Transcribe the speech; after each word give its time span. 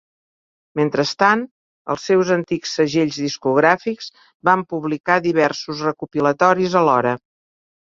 Mentrestant, 0.77 1.43
els 1.95 2.05
seus 2.11 2.31
antics 2.37 2.73
segells 2.79 3.19
discogràfics, 3.27 4.09
van 4.51 4.65
publicar 4.73 5.21
diversos 5.29 5.87
recopilatoris 5.91 6.81
alhora. 6.85 7.17